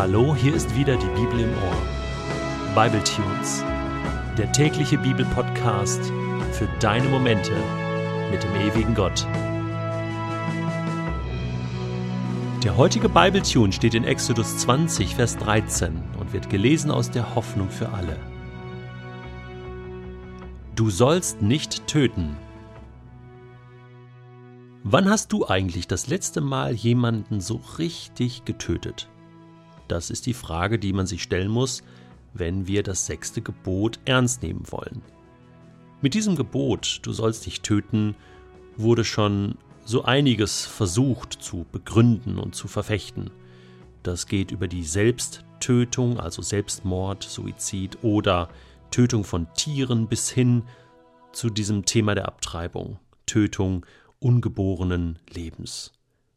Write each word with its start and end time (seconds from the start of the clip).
Hallo, 0.00 0.34
hier 0.34 0.54
ist 0.54 0.74
wieder 0.74 0.96
die 0.96 1.08
Bibel 1.08 1.40
im 1.40 1.50
Ohr. 1.50 2.74
Bible 2.74 3.04
Tunes, 3.04 3.62
der 4.38 4.50
tägliche 4.50 4.96
Bibelpodcast 4.96 6.00
für 6.52 6.66
deine 6.80 7.06
Momente 7.10 7.52
mit 8.30 8.42
dem 8.42 8.54
ewigen 8.54 8.94
Gott. 8.94 9.26
Der 12.64 12.78
heutige 12.78 13.10
Bible 13.10 13.42
Tune 13.42 13.74
steht 13.74 13.92
in 13.92 14.04
Exodus 14.04 14.56
20, 14.56 15.16
Vers 15.16 15.36
13 15.36 16.02
und 16.18 16.32
wird 16.32 16.48
gelesen 16.48 16.90
aus 16.90 17.10
der 17.10 17.34
Hoffnung 17.34 17.68
für 17.68 17.90
alle. 17.90 18.16
Du 20.76 20.88
sollst 20.88 21.42
nicht 21.42 21.86
töten. 21.86 22.38
Wann 24.82 25.10
hast 25.10 25.30
du 25.30 25.46
eigentlich 25.46 25.88
das 25.88 26.06
letzte 26.06 26.40
Mal 26.40 26.72
jemanden 26.72 27.42
so 27.42 27.60
richtig 27.76 28.46
getötet? 28.46 29.10
Das 29.90 30.08
ist 30.08 30.26
die 30.26 30.34
Frage, 30.34 30.78
die 30.78 30.92
man 30.92 31.08
sich 31.08 31.20
stellen 31.20 31.50
muss, 31.50 31.82
wenn 32.32 32.68
wir 32.68 32.84
das 32.84 33.06
sechste 33.06 33.42
Gebot 33.42 33.98
ernst 34.04 34.40
nehmen 34.40 34.62
wollen. 34.70 35.02
Mit 36.00 36.14
diesem 36.14 36.36
Gebot, 36.36 37.00
du 37.02 37.12
sollst 37.12 37.44
nicht 37.44 37.64
töten, 37.64 38.14
wurde 38.76 39.04
schon 39.04 39.56
so 39.84 40.04
einiges 40.04 40.64
versucht 40.64 41.32
zu 41.32 41.66
begründen 41.72 42.38
und 42.38 42.54
zu 42.54 42.68
verfechten. 42.68 43.32
Das 44.04 44.28
geht 44.28 44.52
über 44.52 44.68
die 44.68 44.84
Selbsttötung, 44.84 46.20
also 46.20 46.40
Selbstmord, 46.40 47.24
Suizid 47.24 47.98
oder 48.02 48.48
Tötung 48.92 49.24
von 49.24 49.52
Tieren 49.54 50.06
bis 50.06 50.30
hin 50.30 50.62
zu 51.32 51.50
diesem 51.50 51.84
Thema 51.84 52.14
der 52.14 52.28
Abtreibung, 52.28 53.00
Tötung 53.26 53.84
ungeborenen 54.20 55.18
Lebens. 55.28 55.90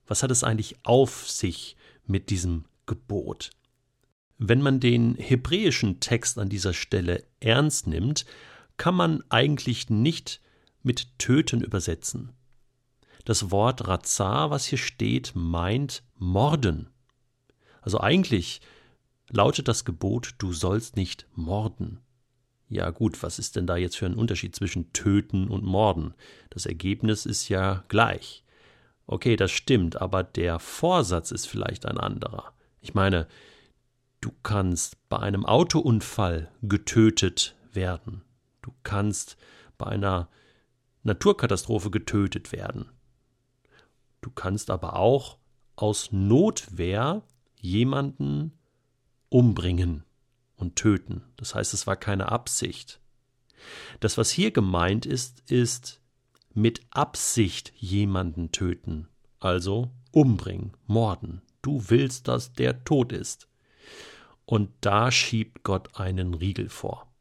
Was 0.08 0.24
hat 0.24 0.32
es 0.32 0.44
eigentlich 0.44 0.78
auf 0.82 1.30
sich 1.30 1.78
mit 2.08 2.32
diesem 2.32 2.66
Gebot. 2.86 3.52
Wenn 4.38 4.62
man 4.62 4.80
den 4.80 5.16
hebräischen 5.16 6.00
Text 6.00 6.38
an 6.38 6.50
dieser 6.50 6.74
Stelle 6.74 7.24
ernst 7.40 7.88
nimmt, 7.88 8.26
kann 8.78 8.96
man 8.96 9.24
eigentlich 9.30 9.90
nicht 9.90 10.42
mit 10.82 11.18
töten 11.20 11.62
übersetzen. 11.62 12.34
Das 13.26 13.52
Wort 13.52 13.88
Razar, 13.88 14.50
was 14.50 14.66
hier 14.66 14.78
steht, 14.78 15.32
meint 15.34 16.04
morden. 16.16 16.90
Also 17.82 18.00
eigentlich 18.00 18.62
lautet 19.30 19.68
das 19.68 19.86
Gebot, 19.86 20.36
du 20.40 20.52
sollst 20.52 20.96
nicht 20.96 21.28
morden. 21.34 22.00
Ja 22.68 22.90
gut, 22.90 23.22
was 23.24 23.40
ist 23.40 23.56
denn 23.56 23.68
da 23.68 23.78
jetzt 23.78 23.98
für 23.98 24.06
ein 24.06 24.16
Unterschied 24.16 24.56
zwischen 24.56 24.92
töten 24.94 25.48
und 25.48 25.64
morden? 25.64 26.16
Das 26.50 26.66
Ergebnis 26.66 27.26
ist 27.26 27.48
ja 27.48 27.84
gleich. 27.88 28.44
Okay, 29.06 29.36
das 29.36 29.52
stimmt, 29.52 30.02
aber 30.02 30.24
der 30.24 30.60
Vorsatz 30.60 31.32
ist 31.32 31.46
vielleicht 31.46 31.86
ein 31.86 31.98
anderer. 31.98 32.54
Ich 32.84 32.94
meine, 32.94 33.28
du 34.20 34.32
kannst 34.44 34.98
bei 35.08 35.18
einem 35.18 35.46
Autounfall 35.46 36.52
getötet 36.62 37.56
werden. 37.72 38.22
Du 38.62 38.72
kannst 38.84 39.38
bei 39.78 39.88
einer 39.88 40.28
Naturkatastrophe 41.04 41.90
getötet 41.92 42.52
werden. 42.52 42.90
Du 44.20 44.30
kannst 44.30 44.70
aber 44.70 44.98
auch 44.98 45.38
aus 45.78 46.12
Notwehr 46.12 47.24
jemanden 47.56 48.52
umbringen 49.30 50.04
und 50.58 50.76
töten. 50.76 51.24
Das 51.38 51.56
heißt, 51.56 51.74
es 51.74 51.88
war 51.88 51.96
keine 51.96 52.32
Absicht. 52.32 53.00
Das, 54.02 54.18
was 54.18 54.30
hier 54.30 54.52
gemeint 54.52 55.06
ist, 55.06 55.50
ist 55.50 56.02
mit 56.54 56.82
Absicht 56.92 57.72
jemanden 57.78 58.52
töten, 58.52 59.08
also 59.40 59.90
umbringen, 60.12 60.74
morden, 60.86 61.42
du 61.64 61.84
willst, 61.88 62.28
dass 62.28 62.54
der 62.54 62.84
tot 62.84 63.12
ist. 63.12 63.48
Und 64.46 64.70
da 64.82 65.12
schiebt 65.12 65.64
Gott 65.64 66.00
einen 66.00 66.36
Riegel 66.36 66.70
vor. 66.70 67.12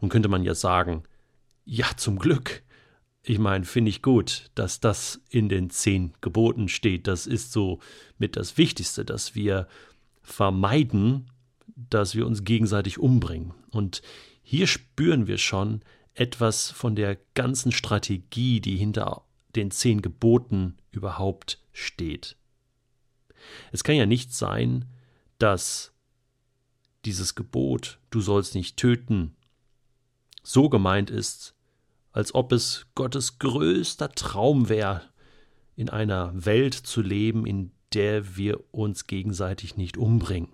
Nun 0.00 0.10
könnte 0.10 0.28
man 0.28 0.42
ja 0.42 0.54
sagen, 0.54 1.04
ja, 1.64 1.86
zum 1.96 2.18
Glück. 2.18 2.62
Ich 3.22 3.38
meine, 3.38 3.64
finde 3.64 3.90
ich 3.90 4.02
gut, 4.02 4.50
dass 4.54 4.80
das 4.80 5.20
in 5.28 5.48
den 5.48 5.70
zehn 5.70 6.14
Geboten 6.20 6.68
steht. 6.68 7.06
Das 7.06 7.26
ist 7.26 7.52
so 7.52 7.78
mit 8.18 8.36
das 8.36 8.56
Wichtigste, 8.56 9.04
dass 9.04 9.34
wir 9.34 9.68
vermeiden, 10.22 11.30
dass 11.76 12.14
wir 12.14 12.26
uns 12.26 12.44
gegenseitig 12.44 12.98
umbringen. 12.98 13.52
Und 13.70 14.02
hier 14.42 14.66
spüren 14.66 15.26
wir 15.26 15.38
schon 15.38 15.82
etwas 16.14 16.70
von 16.70 16.96
der 16.96 17.18
ganzen 17.34 17.72
Strategie, 17.72 18.60
die 18.60 18.76
hinter 18.76 19.22
den 19.54 19.70
zehn 19.70 20.02
Geboten 20.02 20.76
überhaupt 20.90 21.62
steht. 21.72 22.36
Es 23.72 23.84
kann 23.84 23.96
ja 23.96 24.06
nicht 24.06 24.34
sein, 24.34 24.86
dass 25.38 25.92
dieses 27.04 27.34
Gebot, 27.34 27.98
du 28.10 28.20
sollst 28.20 28.54
nicht 28.54 28.76
töten, 28.76 29.34
so 30.42 30.68
gemeint 30.68 31.10
ist, 31.10 31.54
als 32.12 32.34
ob 32.34 32.52
es 32.52 32.86
Gottes 32.94 33.38
größter 33.38 34.10
Traum 34.12 34.68
wäre, 34.68 35.02
in 35.76 35.88
einer 35.88 36.32
Welt 36.34 36.74
zu 36.74 37.00
leben, 37.00 37.46
in 37.46 37.72
der 37.94 38.36
wir 38.36 38.62
uns 38.72 39.06
gegenseitig 39.06 39.76
nicht 39.76 39.96
umbringen. 39.96 40.52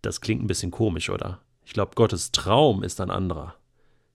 Das 0.00 0.20
klingt 0.20 0.42
ein 0.42 0.48
bisschen 0.48 0.70
komisch, 0.70 1.10
oder? 1.10 1.40
Ich 1.64 1.72
glaube, 1.72 1.94
Gottes 1.94 2.32
Traum 2.32 2.82
ist 2.82 3.00
ein 3.00 3.10
anderer. 3.10 3.54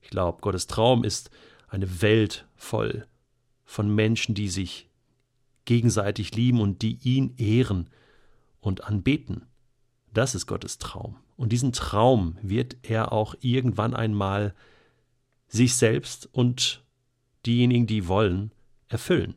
Ich 0.02 0.10
glaube, 0.10 0.40
Gottes 0.40 0.66
Traum 0.66 1.04
ist 1.04 1.30
eine 1.68 2.02
Welt 2.02 2.46
voll 2.56 3.06
von 3.64 3.94
Menschen, 3.94 4.34
die 4.34 4.48
sich 4.48 4.87
gegenseitig 5.68 6.34
lieben 6.34 6.62
und 6.62 6.80
die 6.80 6.98
ihn 7.02 7.34
ehren 7.36 7.90
und 8.60 8.84
anbeten. 8.84 9.46
Das 10.14 10.34
ist 10.34 10.46
Gottes 10.46 10.78
Traum. 10.78 11.16
Und 11.36 11.52
diesen 11.52 11.72
Traum 11.72 12.38
wird 12.40 12.78
er 12.82 13.12
auch 13.12 13.34
irgendwann 13.40 13.94
einmal 13.94 14.54
sich 15.46 15.76
selbst 15.76 16.26
und 16.32 16.82
diejenigen, 17.44 17.86
die 17.86 18.08
wollen, 18.08 18.50
erfüllen. 18.88 19.34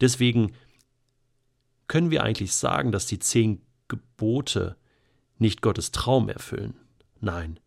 Deswegen 0.00 0.54
können 1.86 2.10
wir 2.10 2.22
eigentlich 2.22 2.54
sagen, 2.54 2.90
dass 2.90 3.04
die 3.04 3.18
zehn 3.18 3.60
Gebote 3.86 4.76
nicht 5.36 5.60
Gottes 5.60 5.92
Traum 5.92 6.30
erfüllen. 6.30 6.74
Nein, 7.20 7.60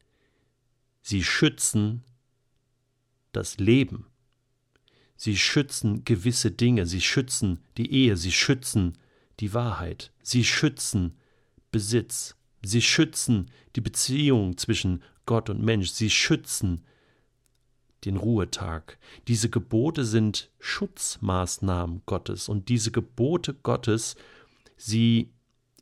sie 1.03 1.23
schützen 1.23 2.03
das 3.33 3.59
Leben 3.59 4.07
Sie 5.15 5.37
schützen 5.37 6.03
gewisse 6.03 6.51
Dinge, 6.51 6.85
sie 6.85 7.01
schützen 7.01 7.59
die 7.77 7.91
Ehe, 7.91 8.17
sie 8.17 8.31
schützen 8.31 8.97
die 9.39 9.53
Wahrheit, 9.53 10.11
sie 10.21 10.43
schützen 10.43 11.17
Besitz, 11.71 12.35
sie 12.63 12.81
schützen 12.81 13.51
die 13.75 13.81
Beziehung 13.81 14.57
zwischen 14.57 15.03
Gott 15.25 15.49
und 15.49 15.61
Mensch, 15.61 15.89
sie 15.91 16.09
schützen 16.09 16.81
den 18.03 18.17
Ruhetag. 18.17 18.97
Diese 19.27 19.49
Gebote 19.49 20.05
sind 20.05 20.51
Schutzmaßnahmen 20.59 22.03
Gottes 22.05 22.49
und 22.49 22.69
diese 22.69 22.91
Gebote 22.91 23.53
Gottes, 23.53 24.15
sie 24.77 25.31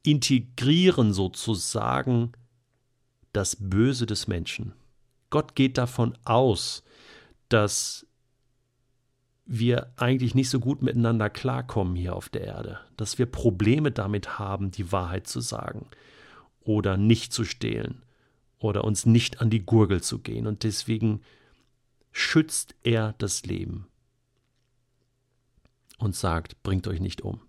integrieren 0.03 1.13
sozusagen 1.13 2.31
das 3.33 3.57
Böse 3.59 4.05
des 4.05 4.27
Menschen. 4.27 4.73
Gott 5.29 5.55
geht 5.55 5.77
davon 5.77 6.17
aus, 6.23 6.83
dass 7.49 8.05
wir 9.45 9.91
eigentlich 9.97 10.35
nicht 10.35 10.49
so 10.49 10.59
gut 10.59 10.81
miteinander 10.81 11.29
klarkommen 11.29 11.95
hier 11.95 12.15
auf 12.15 12.29
der 12.29 12.43
Erde, 12.43 12.79
dass 12.97 13.17
wir 13.17 13.25
Probleme 13.25 13.91
damit 13.91 14.39
haben, 14.39 14.71
die 14.71 14.91
Wahrheit 14.91 15.27
zu 15.27 15.41
sagen 15.41 15.87
oder 16.61 16.97
nicht 16.97 17.33
zu 17.33 17.43
stehlen 17.43 18.03
oder 18.59 18.83
uns 18.85 19.05
nicht 19.05 19.41
an 19.41 19.49
die 19.49 19.65
Gurgel 19.65 20.01
zu 20.01 20.19
gehen. 20.19 20.47
Und 20.47 20.63
deswegen 20.63 21.21
schützt 22.11 22.75
er 22.83 23.15
das 23.17 23.45
Leben 23.45 23.87
und 25.97 26.15
sagt, 26.15 26.61
bringt 26.63 26.87
euch 26.87 27.01
nicht 27.01 27.21
um, 27.21 27.41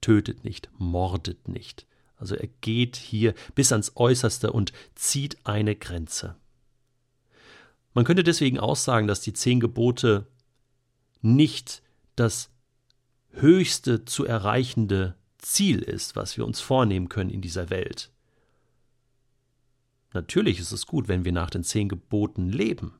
tötet 0.00 0.44
nicht, 0.44 0.70
mordet 0.78 1.46
nicht. 1.48 1.86
Also 2.16 2.34
er 2.34 2.48
geht 2.60 2.96
hier 2.96 3.34
bis 3.54 3.72
ans 3.72 3.92
Äußerste 3.96 4.52
und 4.52 4.72
zieht 4.94 5.38
eine 5.44 5.76
Grenze. 5.76 6.36
Man 7.94 8.04
könnte 8.04 8.24
deswegen 8.24 8.58
auch 8.58 8.76
sagen, 8.76 9.06
dass 9.06 9.20
die 9.20 9.32
zehn 9.32 9.60
Gebote 9.60 10.26
nicht 11.22 11.82
das 12.16 12.50
höchste 13.30 14.04
zu 14.04 14.26
erreichende 14.26 15.16
Ziel 15.38 15.80
ist, 15.80 16.14
was 16.16 16.36
wir 16.36 16.44
uns 16.44 16.60
vornehmen 16.60 17.08
können 17.08 17.30
in 17.30 17.40
dieser 17.40 17.70
Welt. 17.70 18.10
Natürlich 20.12 20.58
ist 20.58 20.72
es 20.72 20.86
gut, 20.86 21.08
wenn 21.08 21.24
wir 21.24 21.32
nach 21.32 21.50
den 21.50 21.64
zehn 21.64 21.88
Geboten 21.88 22.50
leben. 22.50 22.98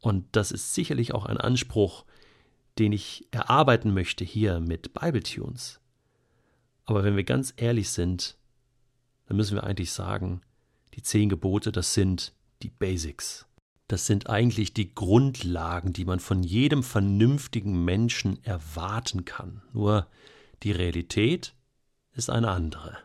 Und 0.00 0.26
das 0.32 0.52
ist 0.52 0.74
sicherlich 0.74 1.14
auch 1.14 1.24
ein 1.24 1.38
Anspruch, 1.38 2.04
den 2.78 2.92
ich 2.92 3.26
erarbeiten 3.30 3.92
möchte 3.92 4.24
hier 4.24 4.60
mit 4.60 4.94
Bible 4.94 5.22
Tunes. 5.22 5.80
Aber 6.84 7.02
wenn 7.02 7.16
wir 7.16 7.24
ganz 7.24 7.52
ehrlich 7.56 7.90
sind, 7.90 8.36
dann 9.26 9.36
müssen 9.36 9.56
wir 9.56 9.64
eigentlich 9.64 9.92
sagen, 9.92 10.42
die 10.94 11.02
zehn 11.02 11.28
Gebote, 11.28 11.72
das 11.72 11.94
sind 11.94 12.32
die 12.62 12.70
Basics. 12.70 13.47
Das 13.88 14.06
sind 14.06 14.28
eigentlich 14.28 14.74
die 14.74 14.94
Grundlagen, 14.94 15.94
die 15.94 16.04
man 16.04 16.20
von 16.20 16.42
jedem 16.42 16.82
vernünftigen 16.82 17.84
Menschen 17.84 18.42
erwarten 18.44 19.24
kann. 19.24 19.62
Nur 19.72 20.06
die 20.62 20.72
Realität 20.72 21.54
ist 22.12 22.28
eine 22.28 22.50
andere. 22.50 22.98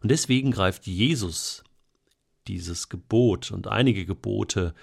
Und 0.00 0.10
deswegen 0.10 0.50
greift 0.50 0.86
Jesus 0.86 1.62
dieses 2.48 2.88
Gebot 2.88 3.52
und 3.52 3.68
einige 3.68 4.04
Gebote 4.04 4.74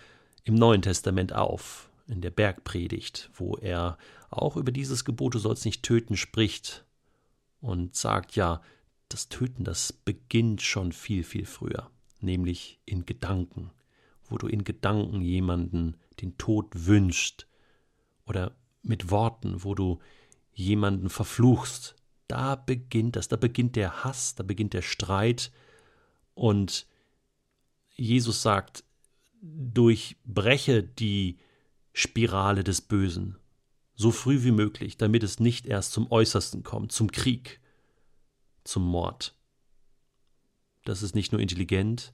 im 0.45 0.55
Neuen 0.55 0.81
Testament 0.81 1.33
auf, 1.33 1.89
in 2.07 2.21
der 2.21 2.31
Bergpredigt, 2.31 3.29
wo 3.33 3.57
er 3.57 3.97
auch 4.29 4.55
über 4.55 4.71
dieses 4.71 5.03
Gebot, 5.03 5.35
du 5.35 5.39
sollst 5.39 5.65
nicht 5.65 5.83
töten, 5.83 6.15
spricht 6.15 6.85
und 7.59 7.95
sagt, 7.95 8.37
ja, 8.37 8.61
das 9.09 9.27
Töten, 9.27 9.65
das 9.65 9.91
beginnt 9.91 10.61
schon 10.61 10.93
viel, 10.93 11.23
viel 11.23 11.45
früher, 11.45 11.89
nämlich 12.21 12.79
in 12.85 13.05
Gedanken, 13.05 13.71
wo 14.29 14.37
du 14.37 14.47
in 14.47 14.63
Gedanken 14.63 15.21
jemanden 15.21 15.97
den 16.21 16.37
Tod 16.37 16.67
wünschst 16.73 17.47
oder 18.25 18.55
mit 18.81 19.11
Worten, 19.11 19.63
wo 19.63 19.75
du 19.75 19.99
jemanden 20.53 21.09
verfluchst. 21.09 21.95
Da 22.27 22.55
beginnt 22.55 23.15
das, 23.15 23.27
da 23.27 23.37
beginnt 23.37 23.75
der 23.75 24.03
Hass, 24.03 24.35
da 24.35 24.43
beginnt 24.43 24.73
der 24.73 24.81
Streit 24.81 25.51
und 26.35 26.85
Jesus 27.95 28.41
sagt, 28.41 28.83
durchbreche 29.41 30.83
die 30.83 31.39
Spirale 31.93 32.63
des 32.63 32.81
Bösen 32.81 33.37
so 33.99 34.11
früh 34.11 34.43
wie 34.45 34.51
möglich, 34.51 34.95
damit 34.95 35.23
es 35.23 35.41
nicht 35.41 35.65
erst 35.65 35.91
zum 35.91 36.09
Äußersten 36.09 36.63
kommt, 36.63 36.93
zum 36.93 37.11
Krieg, 37.11 37.59
zum 38.63 38.83
Mord. 38.83 39.35
Das 40.85 41.03
ist 41.03 41.15
nicht 41.15 41.33
nur 41.33 41.41
intelligent, 41.41 42.13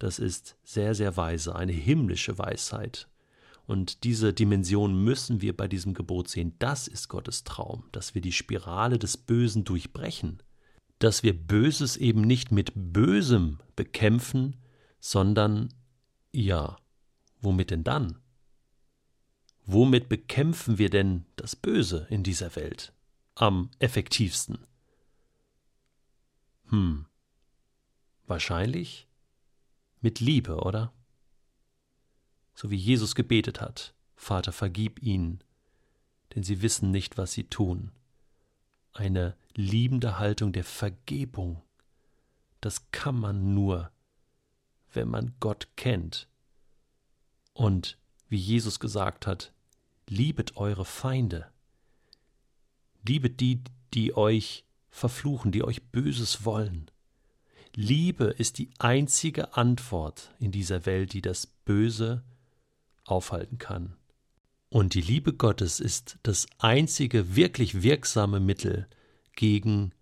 das 0.00 0.18
ist 0.18 0.56
sehr, 0.64 0.94
sehr 0.94 1.16
weise, 1.18 1.54
eine 1.54 1.72
himmlische 1.72 2.38
Weisheit. 2.38 3.06
Und 3.66 4.02
diese 4.02 4.32
Dimension 4.32 5.04
müssen 5.04 5.42
wir 5.42 5.54
bei 5.54 5.68
diesem 5.68 5.94
Gebot 5.94 6.28
sehen. 6.28 6.54
Das 6.58 6.88
ist 6.88 7.08
Gottes 7.08 7.44
Traum, 7.44 7.84
dass 7.92 8.14
wir 8.14 8.22
die 8.22 8.32
Spirale 8.32 8.98
des 8.98 9.18
Bösen 9.18 9.64
durchbrechen, 9.64 10.42
dass 10.98 11.22
wir 11.22 11.34
Böses 11.38 11.98
eben 11.98 12.22
nicht 12.22 12.50
mit 12.50 12.72
Bösem 12.74 13.58
bekämpfen, 13.76 14.56
sondern 15.00 15.68
ja, 16.32 16.78
womit 17.42 17.70
denn 17.70 17.84
dann? 17.84 18.18
Womit 19.66 20.08
bekämpfen 20.08 20.78
wir 20.78 20.88
denn 20.88 21.26
das 21.36 21.54
Böse 21.56 22.06
in 22.08 22.22
dieser 22.22 22.56
Welt 22.56 22.94
am 23.34 23.70
effektivsten? 23.78 24.66
Hm. 26.70 27.04
Wahrscheinlich 28.26 29.09
mit 30.00 30.20
Liebe, 30.20 30.56
oder? 30.60 30.92
So 32.54 32.70
wie 32.70 32.76
Jesus 32.76 33.14
gebetet 33.14 33.60
hat, 33.60 33.94
Vater, 34.16 34.52
vergib 34.52 35.02
ihnen, 35.02 35.42
denn 36.34 36.42
sie 36.42 36.62
wissen 36.62 36.90
nicht, 36.90 37.16
was 37.16 37.32
sie 37.32 37.44
tun. 37.44 37.92
Eine 38.92 39.36
liebende 39.54 40.18
Haltung 40.18 40.52
der 40.52 40.64
Vergebung, 40.64 41.62
das 42.60 42.90
kann 42.90 43.18
man 43.18 43.54
nur, 43.54 43.90
wenn 44.92 45.08
man 45.08 45.34
Gott 45.40 45.68
kennt. 45.76 46.28
Und 47.52 47.98
wie 48.28 48.36
Jesus 48.36 48.80
gesagt 48.80 49.26
hat, 49.26 49.52
liebet 50.08 50.56
eure 50.56 50.84
Feinde, 50.84 51.50
liebet 53.06 53.40
die, 53.40 53.62
die 53.94 54.16
euch 54.16 54.64
verfluchen, 54.90 55.52
die 55.52 55.62
euch 55.62 55.82
Böses 55.90 56.44
wollen. 56.44 56.90
Liebe 57.74 58.24
ist 58.24 58.58
die 58.58 58.70
einzige 58.78 59.56
Antwort 59.56 60.34
in 60.40 60.50
dieser 60.50 60.86
Welt, 60.86 61.12
die 61.12 61.22
das 61.22 61.46
Böse 61.46 62.24
aufhalten 63.04 63.58
kann. 63.58 63.96
Und 64.68 64.94
die 64.94 65.00
Liebe 65.00 65.32
Gottes 65.32 65.80
ist 65.80 66.18
das 66.22 66.46
einzige 66.58 67.36
wirklich 67.36 67.82
wirksame 67.82 68.40
Mittel 68.40 68.86
gegen 69.34 69.92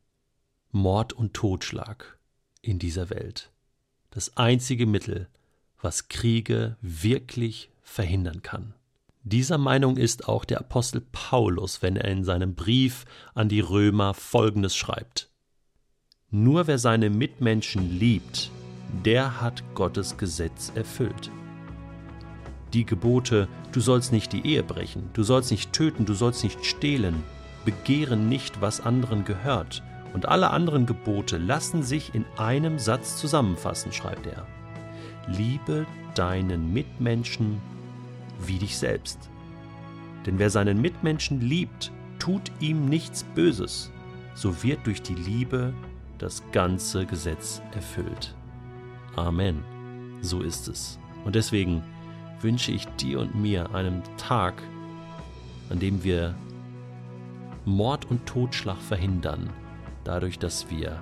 Mord 0.71 1.13
und 1.13 1.35
Totschlag 1.35 2.19
in 2.61 2.79
dieser 2.79 3.11
Welt. 3.11 3.51
Das 4.11 4.37
einzige 4.37 4.87
Mittel, 4.87 5.29
was 5.81 6.09
Kriege 6.09 6.77
wirklich 6.81 7.71
verhindern 7.83 8.43
kann. 8.43 8.75
Dieser 9.23 9.59
Meinung 9.59 9.97
ist 9.97 10.29
auch 10.29 10.45
der 10.45 10.61
Apostel 10.61 11.03
Paulus, 11.13 11.83
wenn 11.83 11.97
er 11.97 12.11
in 12.11 12.25
seinem 12.25 12.55
Brief 12.55 13.05
an 13.35 13.49
die 13.49 13.61
Römer 13.61 14.15
Folgendes 14.15 14.75
schreibt. 14.75 15.28
Nur 16.31 16.67
wer 16.67 16.77
seine 16.77 17.09
Mitmenschen 17.09 17.99
liebt, 17.99 18.51
der 19.03 19.41
hat 19.41 19.63
Gottes 19.75 20.19
Gesetz 20.19 20.71
erfüllt. 20.75 21.31
Die 22.75 22.85
Gebote, 22.85 23.49
du 23.73 23.81
sollst 23.81 24.13
nicht 24.13 24.35
die 24.35 24.47
Ehe 24.47 24.63
brechen, 24.63 25.09
du 25.15 25.23
sollst 25.23 25.51
nicht 25.51 25.73
töten, 25.73 26.05
du 26.05 26.13
sollst 26.13 26.45
nicht 26.45 26.67
stehlen, 26.67 27.23
begehren 27.65 28.29
nicht, 28.29 28.61
was 28.61 28.83
anderen 28.83 29.25
gehört, 29.25 29.83
und 30.13 30.27
alle 30.27 30.51
anderen 30.51 30.85
Gebote 30.85 31.39
lassen 31.39 31.83
sich 31.83 32.15
in 32.15 32.27
einem 32.37 32.79
Satz 32.79 33.17
zusammenfassen, 33.17 33.91
schreibt 33.91 34.27
er. 34.27 34.47
Liebe 35.29 35.87
deinen 36.15 36.75
Mitmenschen 36.75 37.59
wie 38.47 38.59
dich 38.59 38.77
selbst. 38.77 39.31
Denn 40.27 40.39
wer 40.39 40.51
seinen 40.51 40.79
Mitmenschen 40.83 41.41
liebt, 41.41 41.91
tut 42.19 42.53
ihm 42.61 42.85
nichts 42.85 43.25
Böses, 43.35 43.91
so 44.35 44.63
wird 44.63 44.87
durch 44.87 45.01
die 45.01 45.15
Liebe 45.15 45.73
das 46.19 46.43
ganze 46.53 47.07
Gesetz 47.07 47.63
erfüllt. 47.75 48.35
Amen. 49.17 49.65
So 50.21 50.43
ist 50.43 50.69
es. 50.69 50.99
Und 51.25 51.35
deswegen 51.35 51.83
wünsche 52.41 52.73
ich 52.73 52.87
dir 52.97 53.21
und 53.21 53.35
mir 53.35 53.75
einen 53.75 54.03
Tag, 54.17 54.63
an 55.71 55.79
dem 55.79 56.03
wir 56.05 56.35
Mord 57.65 58.11
und 58.11 58.25
Totschlag 58.27 58.79
verhindern, 58.79 59.51
dadurch, 60.05 60.39
dass 60.39 60.71
wir 60.71 61.01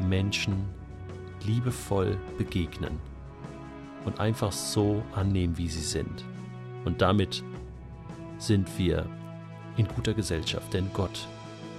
Menschen 0.00 0.64
liebevoll 1.44 2.16
begegnen 2.38 2.98
und 4.04 4.20
einfach 4.20 4.52
so 4.52 5.02
annehmen, 5.14 5.58
wie 5.58 5.68
sie 5.68 5.82
sind. 5.82 6.24
Und 6.84 7.02
damit 7.02 7.44
sind 8.38 8.78
wir 8.78 9.06
in 9.76 9.86
guter 9.86 10.14
Gesellschaft, 10.14 10.72
denn 10.72 10.90
Gott 10.94 11.28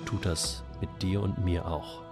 tut 0.05 0.25
das 0.25 0.63
mit 0.79 0.89
dir 1.01 1.21
und 1.21 1.43
mir 1.43 1.65
auch. 1.65 2.10